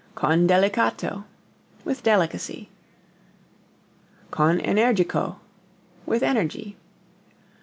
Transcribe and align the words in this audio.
Con 0.15 0.47
delicato 0.47 1.25
with 1.85 2.01
delicacy. 2.01 2.69
Con 4.31 4.57
energico 4.57 5.35
with 6.07 6.23
energy. 6.23 6.75